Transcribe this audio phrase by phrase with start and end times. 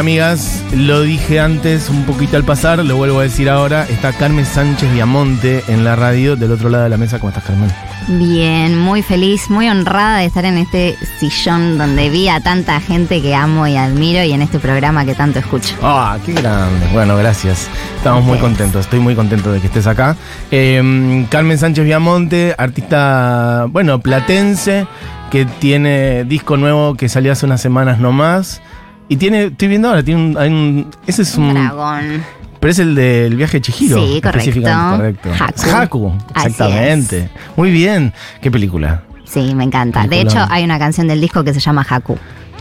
[0.00, 3.86] amigas, lo dije antes un poquito al pasar, lo vuelvo a decir ahora.
[3.86, 7.18] Está Carmen Sánchez Viamonte en la radio del otro lado de la mesa.
[7.18, 7.70] ¿Cómo estás, Carmen?
[8.08, 13.20] Bien, muy feliz, muy honrada de estar en este sillón donde vi a tanta gente
[13.20, 15.76] que amo y admiro y en este programa que tanto escucho.
[15.82, 16.86] ¡Ah, qué grande!
[16.94, 17.68] Bueno, gracias.
[17.98, 20.16] Estamos muy contentos, estoy muy contento de que estés acá.
[20.50, 24.86] Eh, Carmen Sánchez Viamonte, artista, bueno, platense,
[25.30, 28.62] que tiene disco nuevo que salió hace unas semanas nomás.
[29.10, 32.24] Y tiene, estoy viendo ahora, tiene un, hay un- ese es un, Dragón.
[32.60, 33.96] pero es el del viaje de Chihiro.
[33.98, 34.38] Sí, correcto.
[34.38, 35.44] específicamente, correcto.
[35.68, 35.76] Haku.
[35.76, 37.28] Haku, exactamente.
[37.56, 38.12] Muy bien.
[38.40, 39.02] ¿Qué película?
[39.24, 40.06] Sí, me encanta.
[40.06, 42.16] De hecho, hay una canción del disco que se llama Haku.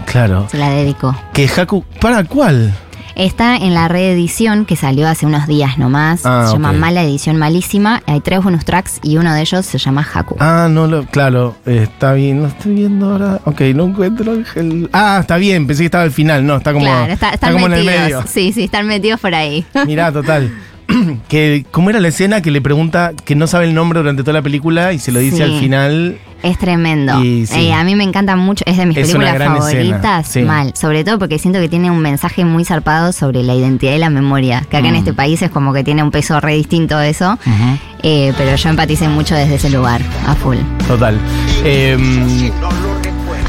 [0.06, 0.48] Claro.
[0.50, 1.16] Se la dedico.
[1.34, 2.74] Que Haku, ¿para cuál?
[3.20, 6.22] Está en la reedición que salió hace unos días nomás.
[6.26, 6.72] Ah, se llama.
[6.72, 8.02] Mala Edición Malísima.
[8.06, 10.38] Hay tres bonus tracks y uno de ellos se llama Haku.
[10.40, 13.42] Ah, no, lo, claro, está bien, lo estoy viendo ahora.
[13.44, 16.72] Ok, no encuentro el, el- Ah, está bien, pensé que estaba al final, no, está
[16.72, 18.24] como, claro, está- como en el medio.
[18.26, 19.66] Sí, sí, están metidos por ahí.
[19.86, 20.50] Mirá, total.
[21.28, 24.34] que, ¿Cómo era la escena que le pregunta que no sabe el nombre durante toda
[24.36, 25.44] la película y se lo dice Sí.
[25.44, 26.18] al final?
[26.42, 27.24] Es tremendo.
[27.24, 27.68] Y sí.
[27.68, 30.42] Eh, a mí me encanta mucho, es de mis Es películas favoritas, sí.
[30.44, 30.72] mal.
[30.76, 34.10] Sobre todo porque siento que tiene un mensaje muy zarpado sobre la identidad y la
[34.10, 34.66] memoria.
[34.70, 34.98] Que acá en Mm.
[34.98, 37.38] este país es como que tiene un peso re distinto eso.
[38.04, 40.58] Eh, pero yo empaticé mucho desde ese lugar, a full.
[40.88, 41.20] Total.
[41.66, 42.50] Em,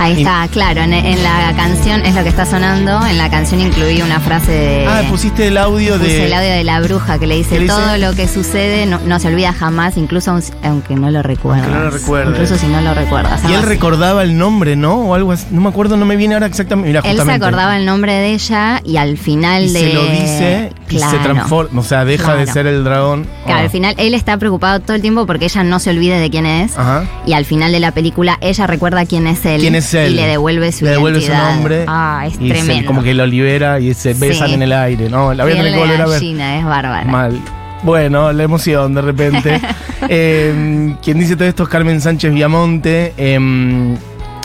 [0.01, 3.07] Ahí está, claro, en, en la canción es lo que está sonando.
[3.07, 4.87] En la canción incluí una frase de.
[4.87, 6.27] ah, pusiste el audio puse de.
[6.27, 7.75] el audio de la bruja que le dice, ¿Qué le dice?
[7.77, 11.65] todo lo que sucede no, no se olvida jamás, incluso aun- aunque no lo recuerdas.
[11.67, 12.31] Aunque no lo recuerdes.
[12.35, 13.43] Incluso si no lo recuerdas.
[13.45, 13.67] Y él así.
[13.67, 14.95] recordaba el nombre, ¿no?
[15.01, 15.47] O algo así.
[15.51, 16.89] No me acuerdo, no me viene ahora exactamente.
[16.89, 19.81] Mira, Él se acordaba el nombre de ella y al final Y de.
[19.81, 21.81] se lo dice y se transforma.
[21.81, 23.27] O sea, deja de ser el dragón.
[23.45, 23.65] Claro, Ah.
[23.65, 26.47] al final él está preocupado todo el tiempo porque ella no se olvide de quién
[26.47, 26.77] es.
[26.79, 27.05] Ajá.
[27.27, 29.61] Y al final de la película ella recuerda quién es él.
[29.61, 31.85] ¿Quién es Y le devuelve su Le devuelve su nombre.
[31.89, 32.87] Ah, es y se- tremendo.
[32.87, 34.55] como que lo libera y se besan Sí.
[34.55, 35.09] en el aire.
[35.11, 36.15] No, la voy a tener que volver a ver.
[36.15, 37.05] gallina, es bárbara.
[37.05, 37.39] Mal.
[37.83, 39.61] Bueno, la emoción de repente.
[40.13, 43.13] Eh, quien dice todo esto es Carmen Sánchez Viamonte.
[43.19, 43.39] Eh,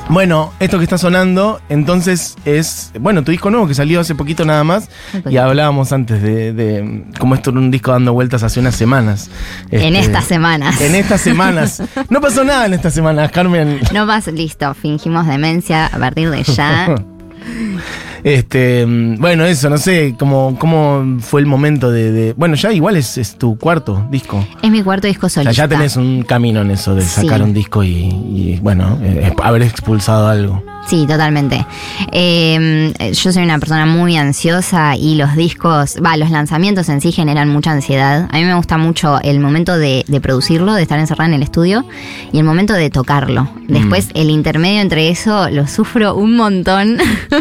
[0.10, 4.46] bueno, esto que está sonando, entonces es, bueno, tu disco nuevo que salió hace poquito
[4.46, 4.90] nada más.
[5.30, 9.30] Y hablábamos antes de, de cómo esto era un disco dando vueltas hace unas semanas.
[9.72, 10.80] En Este, estas semanas.
[10.82, 11.82] En estas semanas.
[12.10, 13.80] No pasó nada en estas semanas, Carmen.
[13.94, 16.94] No vas, listo, fingimos demencia a partir de ya.
[18.26, 18.84] Este,
[19.20, 23.20] bueno, eso, no sé, cómo, cómo fue el momento de, de- Bueno, ya igual es,
[23.20, 24.44] es tu cuarto disco.
[24.64, 25.62] es mi cuarto disco O sea, solista.
[25.64, 27.22] ya tenés un camino en eso de Sí.
[27.22, 30.64] sacar un disco y, y, bueno, eh, haber expulsado algo.
[30.88, 31.66] Sí, totalmente.
[32.12, 37.12] Eh, yo soy una persona muy ansiosa y los discos, va, los lanzamientos en sí
[37.12, 38.30] generan mucha ansiedad.
[38.32, 41.44] A mí me gusta mucho el momento de, de producirlo, de estar encerrada en el
[41.44, 41.86] estudio
[42.32, 43.50] y el momento de tocarlo.
[43.68, 46.98] Después, el intermedio entre eso lo sufro un montón.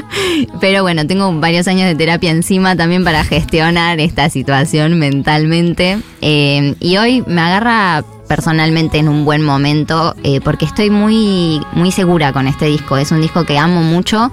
[0.60, 5.98] Pero bueno, tengo varios años de terapia encima también para gestionar esta situación mentalmente.
[6.22, 11.90] Eh, y hoy me agarra personalmente en un buen momento eh, porque estoy muy, muy
[11.92, 12.96] segura con este disco.
[12.96, 14.30] Es un disco que amo mucho.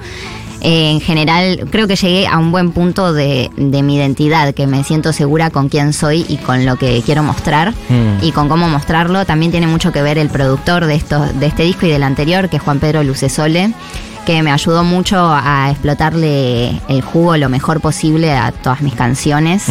[0.64, 4.68] Eh, en general, creo que llegué a un buen punto de, de mi identidad, que
[4.68, 8.24] me siento segura con quién soy y con lo que quiero mostrar Mm.
[8.24, 9.26] y con cómo mostrarlo.
[9.26, 12.48] También tiene mucho que ver el productor de, esto, de este disco y del anterior,
[12.48, 13.74] que es Juan Pedro Lucesole,
[14.28, 19.66] que me ayudó mucho a explotarle el jugo lo mejor posible a todas mis canciones.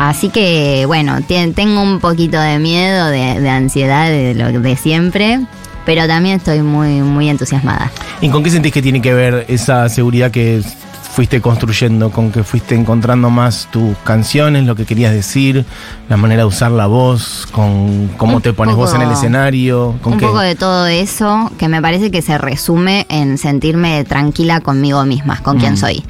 [0.00, 5.40] Así que, bueno, tengo un poquito de miedo, de, de ansiedad, de lo de siempre,
[5.84, 7.92] pero también estoy muy, muy entusiasmada.
[8.22, 10.62] ¿Y con qué sentís que tiene que ver esa seguridad que
[11.12, 12.10] fuiste construyendo?
[12.10, 15.64] ¿Con que fuiste encontrando más tus canciones, lo que querías decir,
[16.08, 19.18] la manera de usar la voz, con cómo Un te pones vos en el poco-
[19.18, 19.96] escenario?
[20.02, 20.26] ¿Con Un qué?
[20.26, 25.38] poco de todo eso que me parece que se resume en sentirme tranquila conmigo misma,
[25.42, 25.76] con quien Mm.
[25.76, 26.04] soy.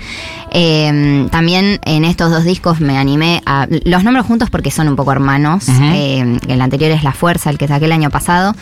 [0.52, 3.66] Eh, también en estos dos discos me animé a.
[3.84, 5.68] Los nombro juntos porque son un poco hermanos.
[5.68, 8.54] Eh, el anterior es La Fuerza, el que saqué el año pasado.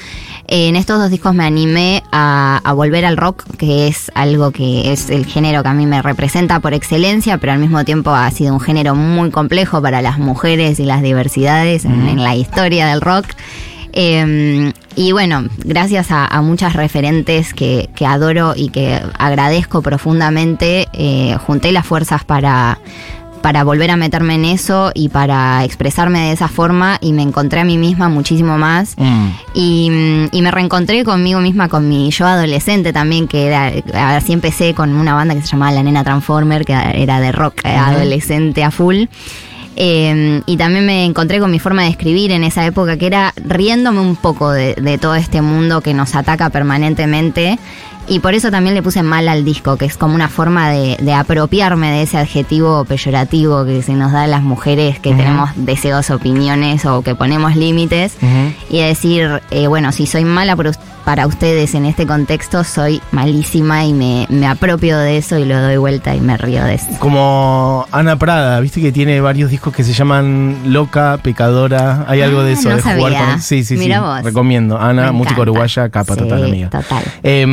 [0.46, 4.50] Eh, en estos dos discos me animé a, a volver al rock, que es algo
[4.50, 6.28] que es el género que a mí me representa
[6.61, 10.79] por excelencia, pero al mismo tiempo ha sido un género muy complejo para las mujeres
[10.81, 13.27] y las diversidades en- en la historia del rock.
[13.93, 20.87] Eh, y bueno, gracias a, a muchas referentes que, que adoro y que agradezco profundamente,
[20.93, 22.79] eh, junté las fuerzas para,
[23.43, 27.61] para volver a meterme en eso y para expresarme de esa forma y me encontré
[27.61, 28.94] a mí misma muchísimo más.
[28.96, 29.29] Mm.
[29.55, 33.73] Y, mm, y me reencontré conmigo misma, con mi yo adolescente también, que era,
[34.17, 37.64] así empecé con una banda que se llamaba La Nena Transformer, que era de rock
[37.64, 39.05] eh, adolescente a full.
[39.81, 43.32] Eh, y también me encontré con mi forma de escribir en esa época, que era
[43.37, 47.58] riéndome un poco de, de todo este mundo que nos ataca permanentemente.
[48.09, 50.97] Y por eso también le puse mal al disco, que es como una forma de,
[51.01, 55.19] de apropiarme de ese adjetivo peyorativo que se nos da a las mujeres que Ujú.
[55.19, 58.17] tenemos deseos, opiniones o que ponemos límites.
[58.71, 60.69] Y decir, eh, bueno, si soy mala por
[61.05, 65.59] para ustedes en este contexto, soy malísima y me, me apropio de eso y lo
[65.59, 66.87] doy vuelta y me río de eso.
[66.99, 72.05] Como Ana Prada, viste que tiene varios discos que se llaman Loca, Pecadora.
[72.09, 73.41] Hay algo de Ah, eso, no de jugar con.
[73.41, 74.03] Sí, sí, Mira sí.
[74.03, 74.23] vos.
[74.23, 74.79] Recomiendo.
[74.79, 76.69] Ana, música uruguaya, capa Sí, total, amiga.
[76.69, 77.03] Total.
[77.23, 77.47] Eh,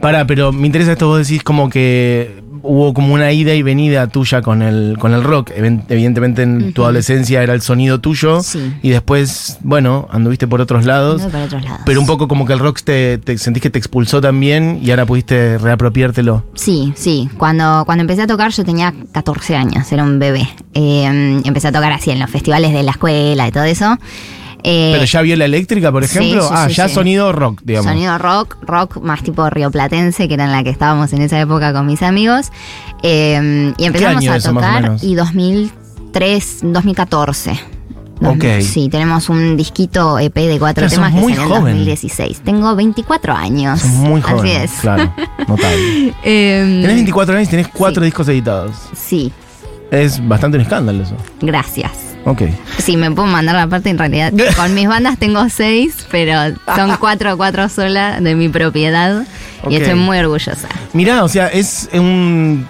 [0.00, 4.06] para, pero me interesa esto, vos decís como que hubo como una ida y venida
[4.06, 5.50] tuya con el, con el rock.
[5.54, 8.42] Evidentemente en tu adolescencia era el sonido tuyo.
[8.42, 8.72] Sí.
[8.82, 11.22] Y después, bueno, anduviste por otros lados.
[11.22, 11.80] Por otros lados.
[11.84, 14.90] Pero un poco como que el rock te, te sentís que te expulsó también y
[14.90, 16.44] ahora pudiste reapropiártelo.
[16.54, 17.28] Sí, sí.
[17.36, 20.48] Cuando, cuando empecé a tocar yo tenía 14 años, era un bebé.
[20.74, 23.98] Eh, empecé a tocar así en los festivales de la escuela y todo eso.
[24.64, 26.42] Eh, Pero ya vio la eléctrica, por ejemplo.
[26.42, 26.94] sí, ah, sí, ya sí.
[26.94, 27.90] sonido rock, digamos.
[27.90, 31.72] Sonido rock, rock más tipo rioplatense, que era en la que estábamos en esa época
[31.72, 32.50] con mis amigos.
[33.02, 37.60] Eh, y empezamos a tocar y 2003, 2014.
[38.24, 38.44] Ok.
[38.60, 41.72] Sí, tenemos un disquito EP de cuatro temas que muy salió en joven.
[41.74, 42.40] 2016.
[42.44, 43.80] Tengo 24 años.
[43.80, 44.38] Sos muy joven.
[44.38, 44.70] Así es.
[44.80, 45.12] Claro,
[45.48, 46.14] notable.
[46.22, 48.04] Em, Tenés 24 años y tenés cuatro sí.
[48.04, 48.76] discos editados.
[48.94, 49.32] Sí,
[49.90, 51.16] Es bastante un escándalo eso.
[51.40, 51.90] gracias.
[52.24, 52.42] Ok.
[52.78, 54.32] Sí, me puedo mandar la parte en realidad.
[54.56, 59.24] Con mis bandas tengo seis, pero son cuatro, cuatro solas de mi propiedad.
[59.68, 60.68] Y estoy muy orgullosa.
[60.92, 62.66] Mirá, o sea, es un.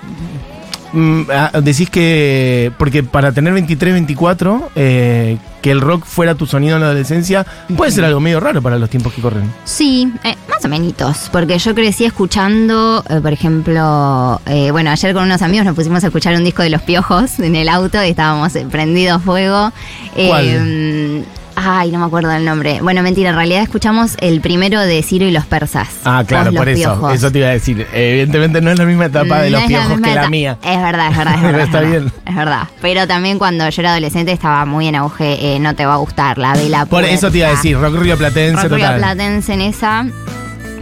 [0.92, 2.72] Mm, ah, decís que.
[2.78, 7.46] Porque para tener 23, 24, eh, que el rock fuera tu sonido en la adolescencia,
[7.76, 9.50] puede ser algo medio raro para los tiempos que corren.
[9.64, 15.14] Sí, eh, más o menos, porque yo crecí escuchando, eh, por ejemplo, eh, bueno, ayer
[15.14, 18.02] con unos amigos nos pusimos a escuchar un disco de Los Piojos en el auto
[18.04, 19.72] y estábamos prendidos fuego.
[20.16, 21.24] Eh, ¿Cuál?
[21.56, 22.80] Ay, no me acuerdo el nombre.
[22.82, 25.88] Bueno, mentira, en realidad escuchamos el primero de Ciro y los persas.
[26.04, 26.80] Ah, claro, por eso.
[26.94, 27.14] Piojos.
[27.14, 27.86] Eso te iba a decir.
[27.92, 30.58] Evidentemente no es la misma etapa de No los la piojos que la mía.
[30.62, 31.60] Es verdad, es verdad, es verdad.
[31.60, 32.12] Está es verdad, bien.
[32.26, 32.62] Es verdad.
[32.80, 35.98] Pero también cuando yo era adolescente estaba muy en auge, eh, no te va a
[35.98, 37.62] gustar, la vela Por eso te iba a puerta.
[37.62, 38.96] decir, rock río platense Rock total.
[38.98, 40.06] Platense en esa.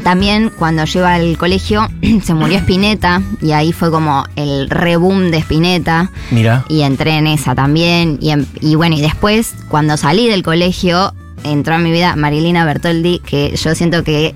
[0.03, 1.89] También cuando yo iba al colegio
[2.25, 6.65] se murió Spinetta y ahí fue como el reboom de Spinetta Mira.
[6.69, 11.13] y entré en esa también y, en- y bueno y después cuando salí del colegio
[11.45, 14.35] entró a mi vida Marilina Bertoldi que yo siento que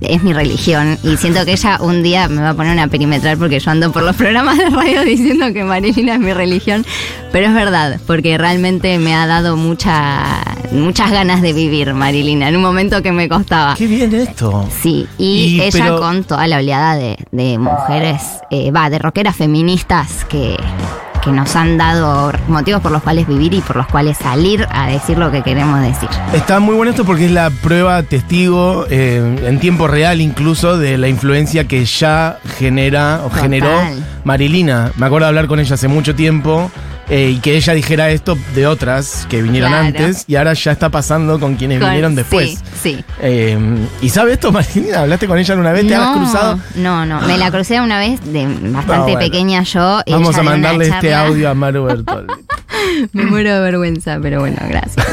[0.00, 3.36] es mi religión y siento que ella un día me va a poner una perimetral
[3.38, 6.84] porque yo ando por los programas de radio diciendo que Marilina es mi religión,
[7.32, 12.56] pero es verdad, porque realmente me ha dado mucha, muchas ganas de vivir Marilina en
[12.56, 13.74] un momento que me costaba.
[13.76, 14.68] Qué bien esto.
[14.82, 15.24] Sí, y,
[15.56, 20.24] Y, ella pero- con toda la oleada de, de mujeres, eh, va, de rockeras feministas
[20.26, 20.56] que,
[21.24, 24.88] que nos han dado motivos por los cuales vivir y por los cuales salir a
[24.88, 26.08] decir lo que queremos decir.
[26.32, 30.98] Está muy bueno esto porque es la prueba testigo, eh, en tiempo real incluso, de
[30.98, 33.42] la influencia que ya genera o Total.
[33.42, 33.70] generó
[34.24, 34.92] Marilina.
[34.96, 36.70] Me acuerdo de hablar con ella hace mucho tiempo
[37.08, 39.86] eh, y que ella dijera esto de otras que vinieron Claro.
[39.86, 42.50] antes y ahora ya está pasando con quienes Con- vinieron después.
[42.50, 42.58] Sí,
[42.96, 43.04] sí.
[43.20, 43.58] Eh,
[44.02, 45.00] ¿Y sabe esto, Marina?
[45.00, 45.86] ¿Hablaste con ella una vez?
[45.86, 46.58] ¿Te has cruzado?
[46.76, 49.18] No, no, me la crucé una vez de bastante bueno.
[49.18, 50.00] pequeña yo.
[50.10, 52.32] Vamos a mandarle este audio a Maru Bertoldi.
[53.12, 55.06] Me muero de vergüenza, pero bueno, gracias.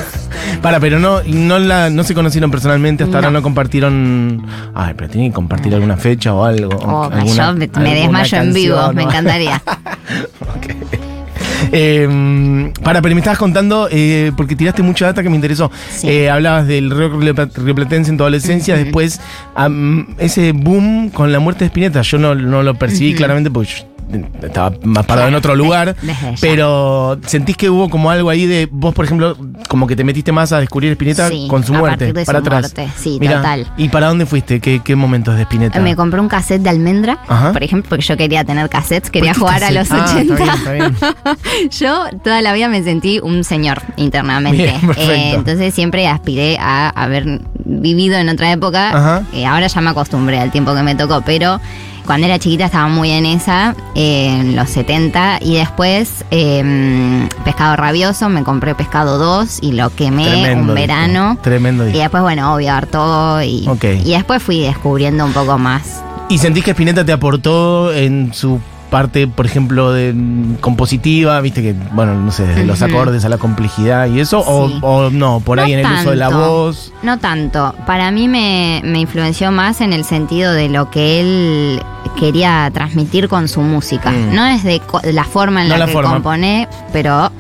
[0.62, 3.40] Para, pero no, no, la, no se conocieron personalmente, hasta ahora No.
[3.40, 4.46] no compartieron.
[4.76, 6.76] Ay, pero tienen que compartir alguna fecha o algo.
[6.78, 9.10] Oh, alguna- yo me, desmayo en vivo, me ¿no?
[9.10, 9.62] encantaría.
[11.72, 15.72] Eh, para, pero me estabas contando, eh, porque tiraste mucha data que me interesó.
[15.90, 16.10] Sí.
[16.10, 19.20] Eh, hablabas del rock rioplate- rioplatense en tu adolescencia, después
[20.18, 22.02] ese boom con la muerte de Spinetta.
[22.02, 23.86] Yo no, no lo percibí claramente porque
[24.42, 25.96] estaba más parado en otro lugar.
[26.42, 29.38] Pero sentís que hubo como algo ahí de vos, por ejemplo,
[29.68, 32.46] como que te metiste más a descubrir Spinetta Sí, con su muerte, de para su
[32.46, 32.62] atrás.
[32.62, 33.72] muerte, sí, Mirá, total.
[33.78, 34.60] ¿Y para dónde fuiste?
[34.60, 35.80] ¿Qué, qué momentos de Spinetta?
[35.80, 37.52] Me compré un cassette de almendra, Ajá.
[37.52, 39.92] por ejemplo, porque yo quería tener cassettes, quería jugar a los?
[39.92, 40.44] Ah, 80.
[40.54, 41.16] está bien, está
[41.80, 44.64] yo toda la vida me sentí un señor internamente.
[44.64, 44.92] Bien.
[44.98, 49.24] Eh, entonces siempre aspiré a haber vivido en otra época.
[49.34, 51.60] Eh, ahora ya me acostumbré al tiempo que me tocó, pero
[52.06, 55.40] cuando era chiquita estaba muy en esa, eh, en los 70.
[55.42, 60.74] Y después eh, Pescado Rabioso, me compré Pescado 2 y lo quemé Tremendo un disco,
[60.74, 61.38] verano.
[61.42, 62.00] Tremendo Y disco.
[62.02, 63.68] después, bueno, obvio, harto y,
[64.04, 66.02] y después fui descubriendo un poco más.
[66.30, 68.60] ¿Y sentís que Spinetta te aportó en su
[68.92, 70.14] parte, por ejemplo, de
[70.60, 71.42] compositiva?
[71.42, 74.78] Viste que, bueno, no sé, desde los acordes a la complejidad y eso, o, Sí.
[74.84, 76.94] o no, por ahí en el uso de la voz.
[77.02, 77.74] No tanto.
[77.88, 81.82] Para mí me, me influenció más en el sentido de lo que él
[82.20, 84.12] quería transmitir con su música.
[84.12, 84.36] Mm.
[84.36, 86.12] No es de co- la forma en No la, la que forma.
[86.12, 87.32] compone, pero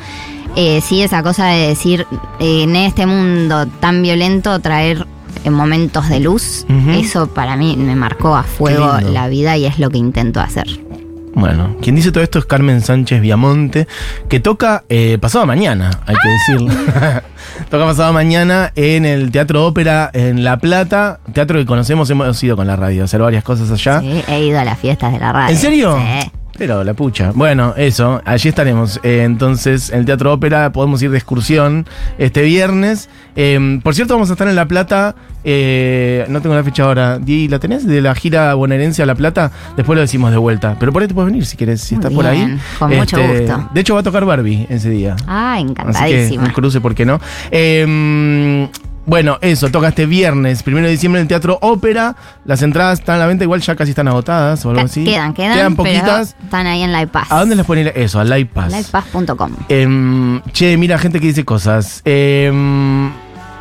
[0.56, 2.08] eh, sí esa cosa de decir,
[2.40, 5.06] eh, en este mundo tan violento, traer
[5.44, 6.66] eh, momentos de luz.
[6.90, 10.68] Eso para mí me marcó a fuego la vida y es lo que intento hacer.
[11.34, 13.88] Bueno, quien dice todo esto es Carmen Sánchez Viamonte,
[14.28, 16.74] que toca eh, pasado mañana, hay que decirlo.
[17.70, 22.56] toca pasado mañana en el Teatro Ópera en La Plata, teatro que conocemos, hemos ido
[22.56, 24.02] con la radio a hacer varias cosas allá.
[24.02, 25.56] Sí, he ido a las fiestas de la radio.
[25.56, 25.98] ¿En serio?
[25.98, 26.32] Sí.
[26.62, 27.32] Pero la pucha.
[27.34, 29.00] Bueno, eso, allí estaremos.
[29.02, 31.88] Eh, entonces, en el Teatro Ópera podemos ir de excursión
[32.20, 33.10] este viernes.
[33.36, 35.16] Eh, por cierto, vamos a estar en La Plata.
[35.44, 37.18] eh, no tengo la fecha ahora.
[37.18, 37.88] Di, ¿La tenés?
[37.88, 39.52] De la gira bonaerense a La Plata.
[39.76, 40.76] Después lo decimos de vuelta.
[40.80, 42.60] Pero por ahí te puedes venir si quieres, si Muy estás por ahí.
[42.78, 43.70] con mucho gusto.
[43.74, 45.16] De hecho, va a tocar Barbie ese día.
[45.26, 46.44] Ah, Así que encantadísima.
[46.44, 47.20] un cruce, ¿por qué no?
[49.02, 52.16] Eh, bueno, eso, toca este viernes, primero de diciembre en el Teatro Ópera.
[52.46, 55.04] Las entradas están a la venta, igual ya casi están agotadas o algo así.
[55.04, 56.36] Quedan, quedan, Quedan pero poquitas.
[56.44, 57.32] están ahí en Live Pass.
[57.32, 57.94] ¿A dónde les pueden ir?
[57.96, 58.72] Eso, a Live Pass.
[58.72, 59.52] Livepass.com.
[59.70, 62.02] Em, che, mira, gente que dice cosas.
[62.06, 63.10] Em,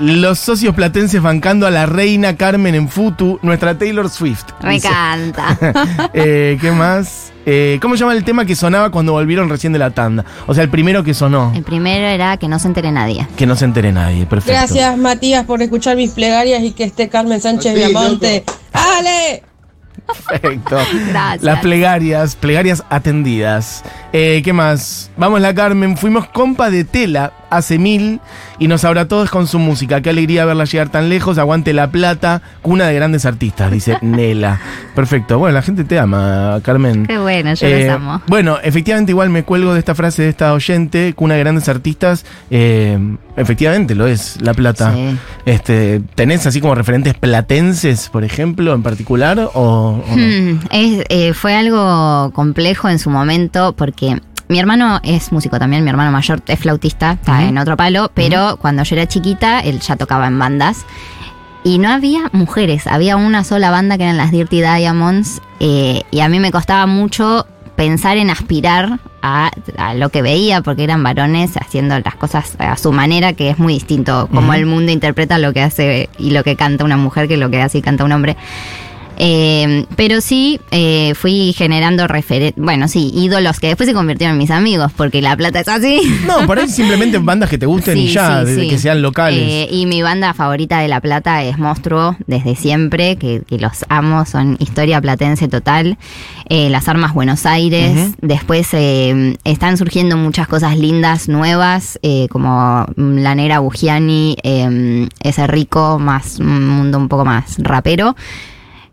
[0.01, 4.45] los socios platenses bancando a la reina Carmen en Futu, nuestra Taylor Swift.
[4.63, 4.89] Me dice.
[4.89, 5.59] encanta.
[6.15, 7.33] Eh, ¿Qué más?
[7.47, 10.25] Eh, ¿Cómo se llama el tema que sonaba cuando volvieron recién de la tanda?
[10.47, 11.53] O sea, el primero que sonó.
[11.55, 13.27] El primero era que no se entere nadie.
[13.37, 14.59] Que no se entere nadie, perfecto.
[14.59, 18.45] Gracias, Matías, por escuchar mis plegarias y que esté Carmen Sánchez Viamonte.
[18.73, 19.43] ¡Ale!
[20.29, 20.79] Perfecto.
[21.09, 21.43] Gracias.
[21.43, 23.85] Las plegarias, plegarias atendidas.
[24.13, 25.11] Eh, ¿Qué más?
[25.17, 25.97] Vamos, la Carmen.
[25.97, 28.21] Fuimos compa de tela hace mil
[28.59, 30.01] y nos abra todos con su música.
[30.01, 31.39] Qué alegría verla llegar tan lejos.
[31.39, 34.61] Aguante la plata, cuna de grandes artistas, dice Nela.
[34.95, 35.39] Perfecto.
[35.39, 37.07] Bueno, la gente te ama, Carmen.
[37.07, 38.23] Qué bueno, yo Eh, los amo.
[38.27, 42.25] Bueno, efectivamente, igual me cuelgo de esta frase de esta oyente, cuna de grandes artistas.
[42.51, 42.99] Eh,
[43.37, 44.93] efectivamente, lo es, La Plata.
[44.95, 45.17] Sí.
[45.47, 49.51] Este, ¿Tenés así como referentes platenses, por ejemplo, en particular?
[49.55, 50.03] ¿O?
[50.07, 55.85] Hmm, es, eh, fue algo complejo en su momento porque mi hermano es músico también,
[55.85, 59.79] mi hermano mayor es flautista, está en otro palo, pero cuando yo era chiquita él
[59.79, 60.85] ya tocaba en bandas.
[61.63, 66.21] Y no había mujeres, había una sola banda que eran las Dirty Diamonds eh, y
[66.21, 71.05] a mí me costaba mucho pensar en aspirar a, a lo que veía porque eran
[71.05, 75.39] varones haciendo las cosas a su manera que es muy distinto como el mundo interpreta
[75.39, 78.05] lo que hace y lo que canta una mujer que lo que hace y canta
[78.05, 78.37] un hombre.
[79.23, 84.39] Eh, pero sí eh, fui generando referen bueno, sí, ídolos que después se convirtieron en
[84.39, 86.01] mis amigos, porque La Plata es así.
[86.27, 88.69] No, por ahí simplemente bandas que te gusten y ya, sí, desde sí.
[88.71, 89.43] que sean locales.
[89.43, 93.85] Eh, y mi banda favorita de La Plata es Monstruo, desde siempre, que, que los
[93.91, 95.99] amo, son historia platense total.
[96.49, 97.93] Eh, Las Armas Buenos Aires.
[97.93, 98.15] Ujú.
[98.23, 105.09] Después eh, están surgiendo muchas cosas lindas, nuevas, eh, como mm, La Negra Bugiani, eh,
[105.23, 108.17] ese rico, más un mundo un poco más rapero.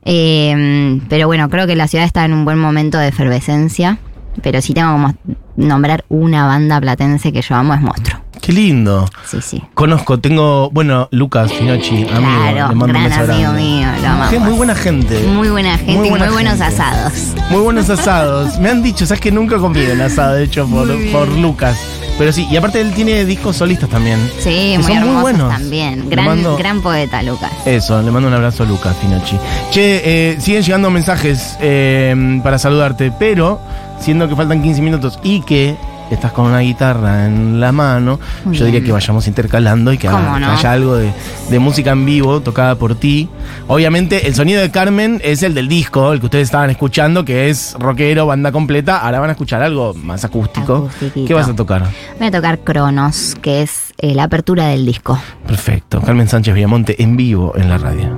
[0.09, 3.99] Eh, pero bueno, creo que la ciudad está en un buen momento de efervescencia.
[4.41, 5.13] Pero si tengo como
[5.55, 8.21] nombrar una banda platense que yo amo es Monstruo.
[8.41, 9.05] Qué lindo.
[9.25, 9.63] Sí, sí.
[9.73, 12.11] Conozco, tengo, bueno, Lucas Finocchi, amigo.
[12.13, 13.61] Claro, le mando un gran beso amigo grande.
[13.61, 14.39] mío, lo amamos.
[14.39, 15.23] Muy buena gente.
[15.23, 17.13] Muy buena gente y buena muy buenos asados.
[17.49, 18.57] Muy buenos asados.
[18.59, 21.77] Me han dicho, sabes que nunca comí un asado de hecho por, Muy por Lucas.
[22.17, 24.17] Pero sí, y aparte él tiene discos solistas también.
[24.39, 25.49] Sí, que muy son muy buenos.
[25.49, 26.09] también.
[26.09, 27.51] Gran, mando- gran poeta, Lucas.
[27.65, 29.37] Eso, le mando un abrazo a Lucas Finocchi.
[29.71, 33.59] Che, eh, siguen llegando mensajes eh, para saludarte, pero
[33.99, 35.75] siendo que faltan 15 minutos y que
[36.15, 38.19] estás con una guitarra en la mano,
[38.51, 40.47] yo diría que vayamos intercalando y que, ¿Cómo haga- no?
[40.47, 41.11] que haya algo de,
[41.49, 43.29] de música en vivo tocada por ti.
[43.67, 47.49] Obviamente, el sonido de Carmen es el del disco, el que ustedes estaban escuchando, que
[47.49, 48.97] es rockero, banda completa.
[48.97, 50.89] Ahora van a escuchar algo más acústico.
[51.27, 51.83] ¿Qué vas a tocar?
[52.19, 55.19] Voy a tocar Cronos, que es eh, la apertura del disco.
[55.45, 56.01] Perfecto.
[56.01, 58.09] Carmen Sánchez Villamonte en vivo en la radio.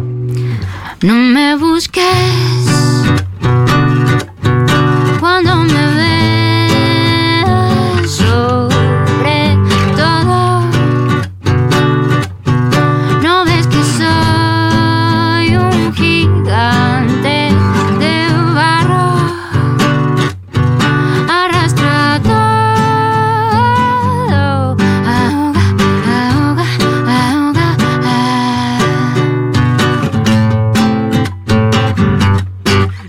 [1.02, 2.04] No me busques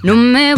[0.02, 0.49] No me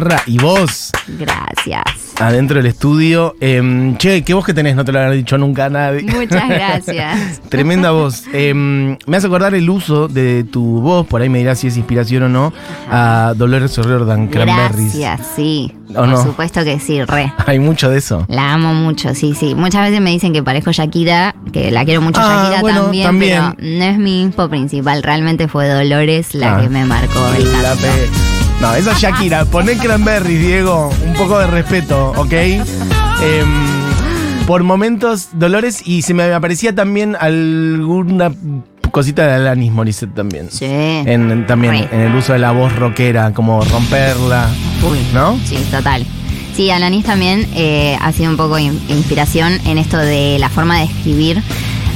[0.00, 1.82] guitarra y voz Gracias.
[2.18, 3.34] adentro del estudio.
[3.40, 4.74] Em, che, ¿qué voz que tenés?
[4.74, 6.02] No te lo habrá dicho nunca a nadie.
[6.04, 7.42] Muchas gracias.
[7.50, 8.24] Tremenda voz.
[8.32, 11.76] Em, me hace acordar el uso de tu voz, por ahí me dirás si es
[11.76, 12.52] inspiración o no,
[12.90, 14.96] a Dolores O'Riordan, Cranberries.
[14.98, 15.72] Gracias, sí.
[15.90, 16.22] ¿O Por no?
[16.22, 17.30] supuesto que sí, re.
[17.46, 18.24] Hay mucho de eso.
[18.28, 19.54] La amo mucho, sí, sí.
[19.54, 23.06] Muchas veces me dicen que parezco Shakira, que la quiero mucho Ah, Shakira bueno, también,
[23.06, 23.40] también.
[23.58, 25.02] pero no es mi info principal.
[25.02, 26.60] Realmente fue Dolores la Ah.
[26.62, 27.74] que me marcó el La
[28.62, 29.44] No, esa es Shakira.
[29.44, 30.90] Poné Cranberries, Diego.
[31.04, 32.32] Un poco de respeto, ¿ok?
[32.32, 32.62] Em,
[34.46, 38.32] por momentos, Dolores, y se me aparecía también alguna
[38.92, 40.48] cosita de Alanis Morissette también.
[40.50, 40.66] Sí.
[40.66, 44.48] En, también en el uso de la voz rockera, como romperla.
[44.88, 45.38] Uy, ¿No?
[45.44, 46.06] Sí, total.
[46.56, 50.78] Sí, Alanis también eh, ha sido un poco in- inspiración en esto de la forma
[50.78, 51.42] de escribir.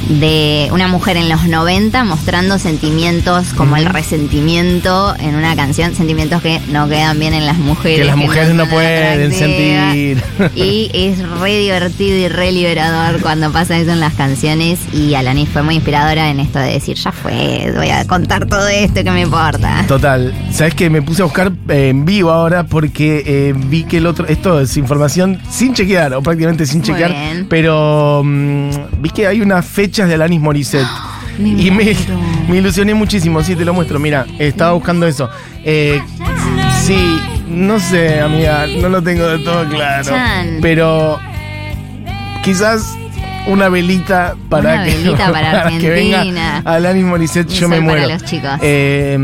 [0.09, 6.41] De una mujer en los 90 mostrando sentimientos como el resentimiento en una canción, sentimientos
[6.41, 7.99] que no quedan bien en las mujeres.
[7.99, 10.23] Que las mujeres no pueden sentir.
[10.55, 14.79] Y es re divertido y re liberador cuando pasa eso en las canciones.
[14.93, 18.67] Y Alanis fue muy inspiradora en esto de decir, ya fue, voy a contar todo
[18.67, 19.85] esto que me importa.
[19.87, 20.33] Total.
[20.51, 24.07] ¿Sabes que Me puse a buscar eh, en vivo ahora porque eh, vi que el
[24.07, 24.25] otro.
[24.27, 27.11] Esto es información sin chequear, o prácticamente sin Muy chequear.
[27.11, 27.47] bien.
[27.49, 30.87] Pero mm, vi que hay unas fechas de Alanis Morissette.
[31.39, 31.95] Me y me,
[32.49, 33.99] me ilusioné muchísimo, sí, te lo muestro.
[33.99, 35.29] Mira, estaba buscando eso.
[35.63, 36.01] Eh,
[36.83, 40.15] sí, no sé, amiga, no lo tengo de todo claro.
[40.63, 41.19] Pero
[42.43, 42.97] quizás
[43.45, 46.57] una velita para Una que, velita para que venga.
[46.65, 48.09] Alanis Morissette, yo me para muero.
[48.09, 48.51] los chicos.
[48.61, 49.15] Eh,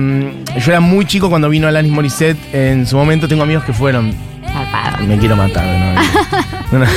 [0.64, 2.38] yo era muy chico cuando vino Alanis Morissette.
[2.54, 4.14] En su momento tengo amigos que fueron.
[5.08, 5.66] Me quiero matar,
[6.72, 6.78] ¿no?
[6.80, 6.92] No, no.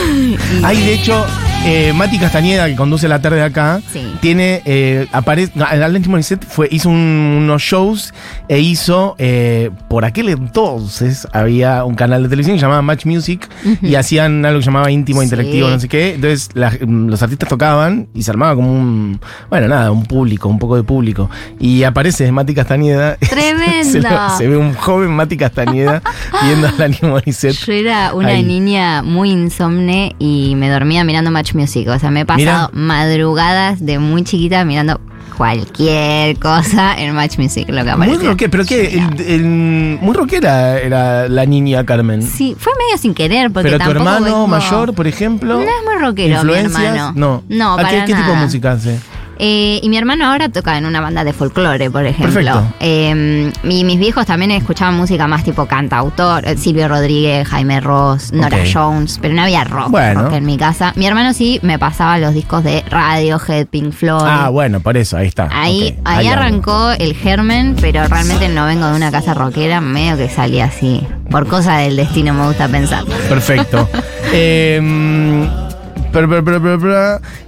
[0.62, 1.26] Ay, de hecho,
[1.66, 4.00] eh, Mati Castañeda, que conduce la tarde acá, Sí.
[4.20, 4.62] tiene.
[4.64, 5.52] Eh, aparece.
[5.62, 8.14] Alanis Morissette fue, hizo un- unos shows
[8.48, 9.14] e hizo.
[9.18, 13.48] eh, por aquel entonces había un canal de televisión que llamaba Match Music
[13.82, 15.24] y hacían algo que llamaba íntimo Sí.
[15.26, 16.14] interactivo, no sé qué.
[16.14, 19.20] Entonces la- los artistas tocaban y se armaba como un.
[19.50, 21.30] Bueno, nada, un público, un poco de público.
[21.58, 23.16] Y aparece Mati Castañeda.
[23.20, 24.36] Tremendo.
[24.38, 26.02] se, ve un joven Mati Castañeda
[26.44, 27.56] viendo a Alanis Morissette.
[27.66, 28.42] Yo era una Ahí.
[28.44, 31.88] niña muy insomne y me dormía mirando Match Music.
[31.88, 35.00] O sea, me he pasado madrugadas de muy chiquita mirando
[35.36, 38.30] cualquier cosa en Match Music, lo que Muy aparecía.
[38.30, 42.22] rockera, pero que el- el- muy rockera era la niña Carmen.
[42.22, 45.54] Sí, fue medio sin querer porque pero tu hermano mayor, por ejemplo.
[45.54, 47.12] No es muy rockero mi hermano.
[47.14, 47.42] No.
[47.48, 48.98] No, ¿A para qué, qué tipo de música hace?
[49.38, 52.62] Eh, y mi hermano ahora toca en una banda de folclore, por ejemplo.
[52.80, 58.32] Eh, y mis viejos también escuchaban música más tipo cantautor, eh, Silvio Rodríguez, Jaime Ross,
[58.32, 58.58] Nora.
[58.72, 60.22] Jones, pero no había rock, Bueno.
[60.24, 60.92] rock en mi casa.
[60.96, 64.24] Mi hermano sí me pasaba los discos de Radiohead, Pink Floyd.
[64.26, 65.48] Ah, bueno, por eso, ahí está.
[65.52, 66.40] Ahí, ahí algo.
[66.40, 71.06] arrancó el germen, pero realmente no vengo de una casa rockera, medio que salí así.
[71.30, 73.04] Por cosa del destino me gusta pensar.
[73.28, 73.88] Perfecto.
[74.38, 75.48] Eh,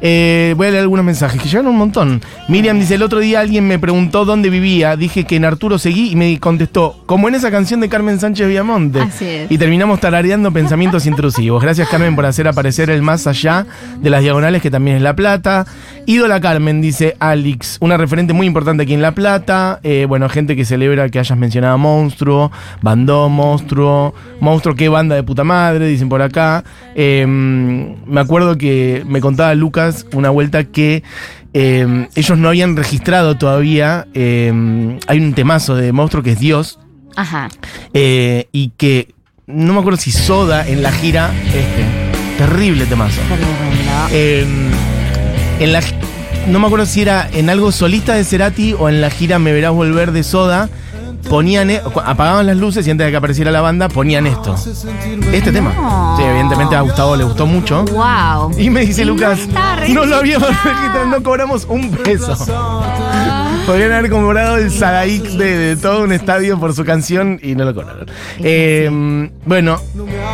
[0.00, 2.22] eh, voy a leer algunos mensajes que llegaron un montón.
[2.48, 4.96] Miriam dice: El otro día alguien me preguntó dónde vivía.
[4.96, 8.48] Dije que en Arturo seguí y me contestó, como en esa canción de Carmen Sánchez
[8.48, 9.00] Viamonte.
[9.00, 9.50] Así es.
[9.50, 11.62] Y terminamos tarareando pensamientos intrusivos.
[11.62, 13.66] Gracias, Carmen, por hacer aparecer el más allá
[14.00, 15.66] de las diagonales, que también es La Plata.
[16.06, 19.80] Ídola Carmen, dice Alex, una referente muy importante aquí en La Plata.
[19.82, 22.50] Eh, bueno, gente que celebra que hayas mencionado a Monstruo,
[22.82, 26.64] Bandó, Monstruo, Monstruo, qué banda de puta madre, dicen por acá.
[26.94, 31.02] Eh, me acuerdo que me contaba Lucas una vuelta que
[31.54, 34.06] eh, ellos no habían registrado todavía.
[34.14, 36.78] eh, hay un temazo de Monstruo que es Dios.
[37.16, 37.48] Ajá.
[37.94, 39.14] Eh, y que
[39.46, 41.84] no me acuerdo si Soda en la gira, este,
[42.36, 43.20] terrible temazo.
[44.12, 44.46] Eh,
[45.58, 45.80] en la,
[46.46, 49.52] no me acuerdo si era en algo solista de Cerati o en la gira Me
[49.52, 50.68] Verás Volver de Soda.
[51.28, 54.54] Ponían, e- cu- apagaban las luces y antes de que apareciera la banda ponían esto.
[55.32, 55.72] Este tema.
[55.74, 56.16] No.
[56.16, 57.84] Sí, evidentemente a Gustavo le gustó mucho.
[57.84, 58.52] Wow.
[58.58, 59.40] Y me dice no Lucas,
[59.88, 60.76] no lo habíamos registrado".
[60.78, 62.34] registrado, no cobramos un peso.
[63.68, 67.66] Podrían haber cobrado el Sadaix de, de todo un estadio por su canción y no
[67.66, 68.06] lo cobraron.
[68.38, 69.78] Eh, bueno,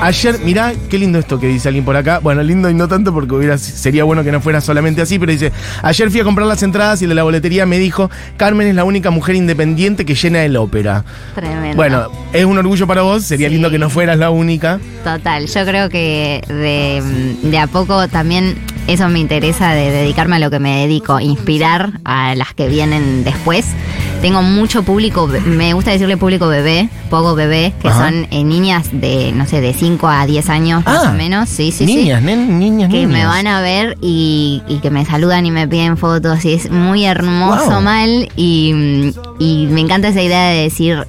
[0.02, 2.20] ayer, mirá qué lindo esto que dice alguien por acá.
[2.20, 5.32] Bueno, lindo y no tanto porque hubiera, sería bueno que no fuera solamente así, pero
[5.32, 5.50] dice,
[5.82, 8.76] ayer fui a comprar las entradas y el de la boletería me dijo, Carmen es
[8.76, 11.04] la única mujer independiente que llena el ópera.
[11.34, 11.74] Tremendo.
[11.74, 13.54] Bueno, es un orgullo para vos, sería Sí.
[13.54, 14.78] lindo que no fueras la única.
[15.02, 17.02] Total, yo creo que de,
[17.50, 18.54] de a poco también
[18.86, 23.24] eso me interesa de dedicarme a lo que me dedico, inspirar a las que vienen
[23.24, 23.66] después.
[24.20, 28.06] Tengo mucho público, me gusta decirle público bebé, poco bebé, que Ajá.
[28.08, 31.48] son eh, niñas de, no sé, de 5 a 10 años más Ah, o menos.
[31.50, 35.04] Sí, sí, sí niñas, nen- niñas, que me van a ver y, y que me
[35.04, 37.80] saludan y me piden fotos y es muy hermoso Wow.
[37.82, 41.06] mal y, y me encanta esa idea de decir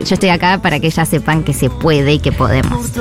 [0.00, 2.92] yo estoy acá para que ellas sepan que se puede y que podemos.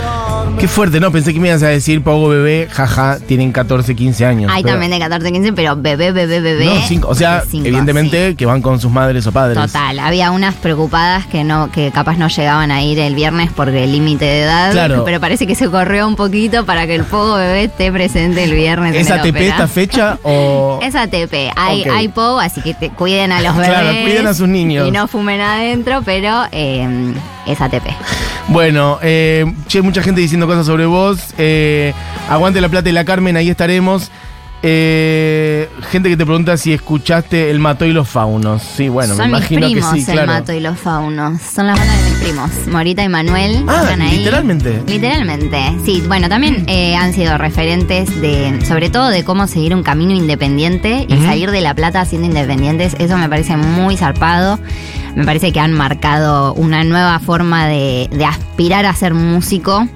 [0.59, 1.11] Qué fuerte, ¿no?
[1.11, 4.51] Pensé que me ibas a decir, Pogo bebé, jaja, tienen 14, 15 años.
[4.53, 6.65] Hay pero- también de 14, 15, pero bebé, bebé, bebé.
[6.65, 7.07] No, cinco.
[7.09, 9.57] O sea, cinco, evidentemente que van con sus madres o padres.
[9.57, 13.83] Total, había unas preocupadas que no, que capaz no llegaban a ir el viernes porque
[13.83, 15.03] el límite de edad, Claro.
[15.05, 18.53] pero parece que se corrió un poquito para que el pogo bebé esté presente el
[18.53, 18.93] viernes.
[18.95, 20.79] en ¿Es el ATP esta fecha o.?
[20.87, 23.69] Es ATP, hay, hay POU, así que te cuiden a los bebés.
[23.69, 24.87] Claro, cuiden a sus niños.
[24.87, 26.66] Y no fumen adentro, pero eh,
[27.45, 27.87] es ATP.
[28.49, 31.33] Bueno, eh, che, mucha gente diciendo cosas sobre vos.
[31.37, 31.93] Eh,
[32.29, 34.11] aguante la plata y la Carmen, ahí estaremos.
[34.63, 38.63] Eh, gente que te pregunta si escuchaste El Mato y los Faunos.
[38.63, 40.31] Sí, bueno, Son me mis imagino primos, que sí, el claro.
[40.33, 41.41] Mato y los Faunos.
[41.41, 42.51] Son las bandas de mis primos.
[42.67, 43.63] Morita y Manuel.
[43.67, 44.17] Ah, están ahí.
[44.17, 44.81] literalmente.
[44.87, 45.57] Literalmente.
[45.85, 50.13] Sí, bueno, también eh, han sido referentes de, sobre todo de cómo seguir un camino
[50.13, 52.95] independiente y salir de La Plata siendo independientes.
[52.99, 54.59] Eso me parece muy zarpado.
[55.15, 59.87] Me parece que han marcado una nueva forma de, de aspirar a ser músico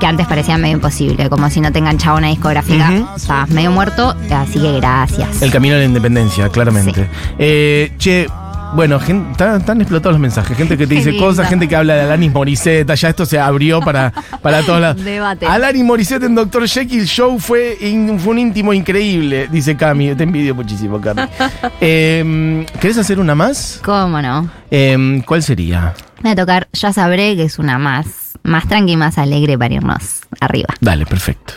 [0.00, 2.90] que antes parecía medio imposible, como si no te enganchaba una discográfica.
[2.90, 3.18] Ujú.
[3.18, 5.42] Sea, medio muerto, así que gracias.
[5.42, 7.08] El camino a la independencia, claramente.
[7.38, 8.26] Eh, che,
[8.74, 10.56] bueno, gen- están están explotados los mensajes.
[10.56, 11.26] Gente que te Qué dice lindo.
[11.26, 12.94] cosas, gente que habla de Alanis Morissette.
[12.94, 15.02] Ya esto se abrió para, para todos lados.
[15.04, 15.46] Debate.
[15.46, 16.68] Alanis Morissette en Dr.
[16.68, 20.14] Jekyll Show fue, in- fue un íntimo increíble, dice Cami.
[20.14, 21.22] Te envidio muchísimo, Cami.
[21.80, 23.80] Eh, ¿Querés hacer una más?
[23.84, 24.50] ¿Cómo no?
[24.70, 25.94] Eh, ¿Cuál sería?
[26.22, 30.22] Voy a tocar Ya Sabré, que es una más, más tranqui, más alegre para irnos
[30.40, 30.74] arriba.
[30.80, 31.54] Dale, perfecto.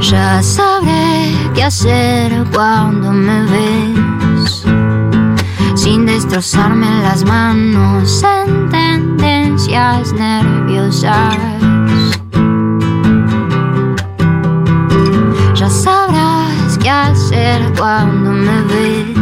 [0.00, 4.64] Ya sabré qué hacer cuando me ves,
[5.74, 11.36] sin destrozarme las manos en tendencias nerviosas.
[15.54, 16.03] Ya sabrás qué
[17.02, 19.18] hacer cuando me ves,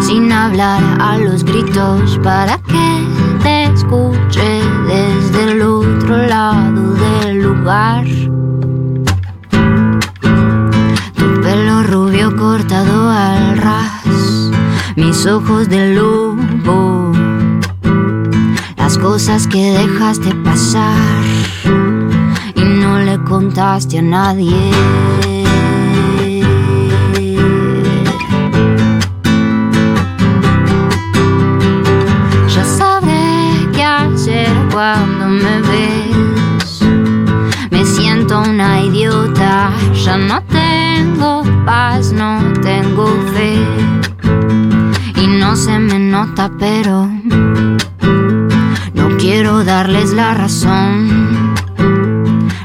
[0.00, 3.06] sin hablar a los gritos para que
[3.42, 8.04] te escuche desde el otro lado del lugar.
[11.14, 14.52] Tu pelo rubio cortado al ras,
[14.96, 17.12] mis ojos de lobo,
[18.76, 21.24] las cosas que dejaste pasar
[22.54, 25.35] y no le contaste a nadie.
[42.12, 43.58] No tengo fe.
[45.20, 47.10] Y no se me nota, pero
[48.94, 51.54] no quiero darles la razón.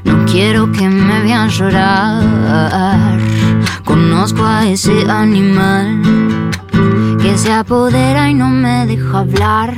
[0.04, 3.20] No quiero que me vean llorar.
[3.86, 6.02] Conozco a ese animal
[7.22, 9.78] que se apodera y no me deja hablar.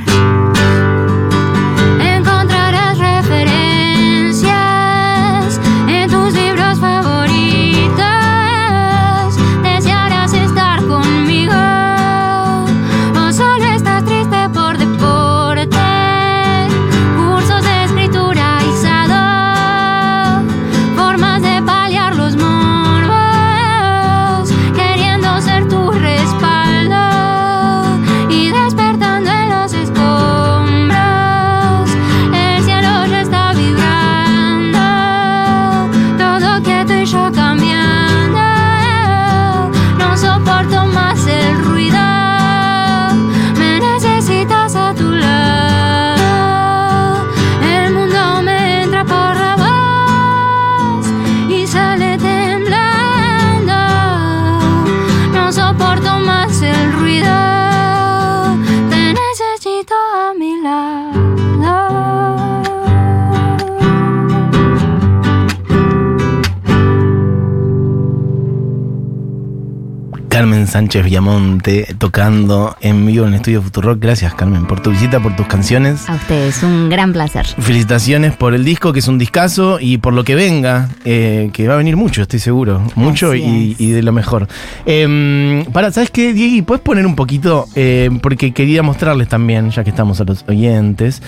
[70.74, 74.00] Sánchez Viamonte tocando en vivo en el estudio Futurock.
[74.00, 76.08] Gracias, Carmen, por tu visita, por tus canciones.
[76.08, 77.46] A ustedes, un gran placer.
[77.46, 81.68] Felicitaciones por el disco, que es un discazo, y por lo que venga, eh, que
[81.68, 82.82] va a venir mucho, estoy seguro.
[82.96, 84.48] Mucho y, de lo mejor.
[84.84, 86.66] Eh, para, ¿sabes qué, Diego?
[86.66, 87.66] ¿Puedes poner un poquito?
[87.76, 91.22] Eh, porque quería mostrarles también, ya que estamos a los oyentes,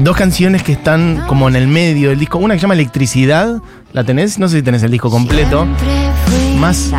[0.00, 2.36] dos canciones que están como en el medio del disco.
[2.36, 3.62] Una que se llama Electricidad,
[3.94, 4.38] ¿la tenés?
[4.38, 5.66] No sé si tenés el disco completo.
[6.58, 6.92] Más-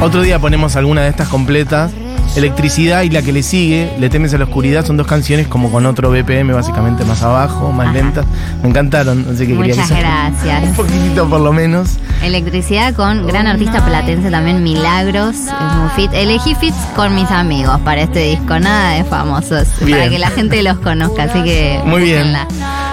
[0.00, 1.92] Otro día ponemos alguna de estas completas.
[2.36, 5.70] Electricidad y la que le sigue, Le temes a la oscuridad, son dos canciones como
[5.70, 7.94] con otro BPM básicamente más abajo, más Ajá.
[7.96, 8.26] lentas.
[8.62, 10.62] Me encantaron, así que quería Muchas se- gracias.
[10.64, 11.96] Un poquitito por lo menos.
[12.22, 15.34] Electricidad con gran artista platense también, Milagros.
[15.36, 16.12] Es muy fit.
[16.12, 19.66] Elegí fits con mis amigos para este disco, nada de famosos.
[19.80, 19.96] Bien.
[19.98, 21.80] Para que la gente los conozca, así que.
[21.86, 22.34] Muy bien.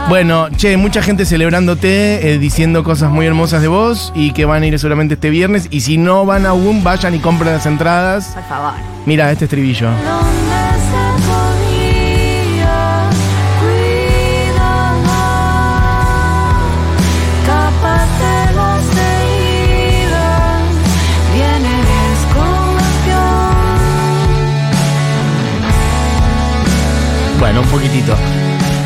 [0.10, 4.64] Bueno, che, mucha gente celebrándote, eh, diciendo cosas muy hermosas de vos y que van
[4.64, 5.68] a ir seguramente este viernes.
[5.72, 8.28] Y si no van aún, vayan y compren las entradas.
[8.34, 8.74] Por favor.
[9.06, 9.90] Mira, este estribillo.
[27.40, 28.16] Bueno, un poquitito.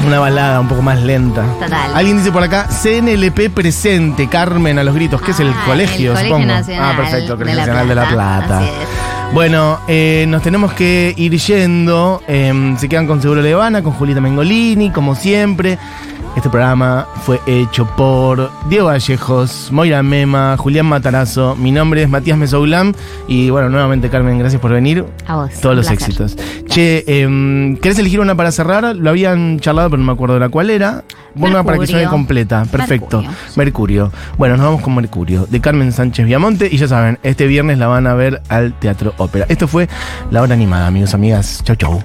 [0.07, 1.43] Una balada un poco más lenta.
[1.59, 1.91] Total.
[1.93, 6.11] Alguien dice por acá, CNLP presente, Carmen a los gritos, que es el Ah, colegio,
[6.13, 6.45] el Colegio supongo.
[6.47, 8.57] Nacional ah, perfecto, el de Colegio La Nacional de La Plata, Plata.
[8.59, 9.33] así es.
[9.33, 12.21] Bueno, eh, nos tenemos que ir yendo.
[12.25, 15.77] Eh, se quedan con Seguro Levana, con Julieta Mengolini, como siempre.
[16.37, 21.55] Este programa fue hecho por Diego Vallejos, Moira Mema, Julián Matarazo.
[21.55, 22.93] Mi nombre es Matías Mesoulam.
[23.27, 25.03] Y bueno, nuevamente, Carmen, gracias por venir.
[25.25, 25.51] A vos.
[25.59, 26.09] Todos un los placer.
[26.09, 26.37] éxitos.
[26.67, 28.95] Che, em, ¿querés elegir una para cerrar?
[28.95, 31.03] Lo habían charlado, pero no me acuerdo de la cuál era.
[31.33, 32.65] Una para que suene completa.
[32.65, 33.23] Perfecto.
[33.23, 34.11] Mercurio, Mercurio.
[34.37, 36.69] Bueno, nos vamos con Mercurio, de Carmen Sánchez Viamonte.
[36.71, 39.47] Y ya saben, este viernes la van a ver al Teatro Ópera.
[39.49, 39.89] Esto fue
[40.29, 41.63] la hora animada, amigos, amigas.
[41.63, 42.03] Chau, chau.